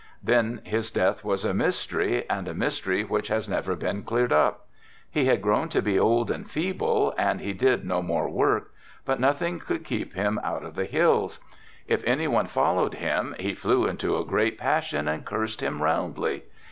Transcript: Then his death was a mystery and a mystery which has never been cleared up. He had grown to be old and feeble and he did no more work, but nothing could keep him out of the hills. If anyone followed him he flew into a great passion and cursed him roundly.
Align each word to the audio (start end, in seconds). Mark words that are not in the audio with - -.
Then 0.23 0.61
his 0.63 0.89
death 0.89 1.23
was 1.23 1.45
a 1.45 1.53
mystery 1.53 2.27
and 2.27 2.47
a 2.47 2.55
mystery 2.55 3.03
which 3.03 3.27
has 3.27 3.47
never 3.47 3.75
been 3.75 4.01
cleared 4.01 4.33
up. 4.33 4.65
He 5.11 5.25
had 5.25 5.43
grown 5.43 5.69
to 5.69 5.81
be 5.83 5.99
old 5.99 6.31
and 6.31 6.49
feeble 6.49 7.13
and 7.19 7.39
he 7.39 7.53
did 7.53 7.85
no 7.85 8.01
more 8.01 8.27
work, 8.27 8.71
but 9.05 9.19
nothing 9.19 9.59
could 9.59 9.85
keep 9.85 10.15
him 10.15 10.39
out 10.43 10.63
of 10.63 10.73
the 10.73 10.85
hills. 10.85 11.39
If 11.87 12.03
anyone 12.03 12.47
followed 12.47 12.95
him 12.95 13.35
he 13.39 13.53
flew 13.53 13.85
into 13.85 14.17
a 14.17 14.25
great 14.25 14.57
passion 14.57 15.07
and 15.07 15.23
cursed 15.23 15.61
him 15.61 15.83
roundly. 15.83 16.45